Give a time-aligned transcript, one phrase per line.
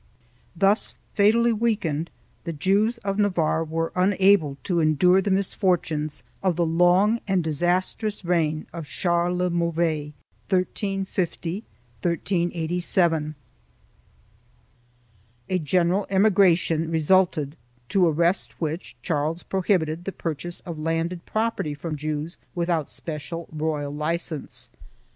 [0.55, 2.07] Thus fatally weak ened,
[2.43, 7.43] the Jews of Navarre were unable to endure the misfor tunes of the long and
[7.43, 10.13] disastrous reign of Charles le Mauvais
[10.49, 11.65] (1350
[12.01, 13.35] 1387).
[15.49, 17.55] A general emigration resulted,
[17.89, 23.93] to arrest which Charles prohibited the purchase of landed property from Jews without special royal
[23.93, 24.71] license.